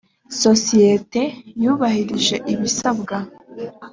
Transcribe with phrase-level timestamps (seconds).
[0.41, 1.21] sosiyete
[1.63, 3.17] yubahirije ibisabwa.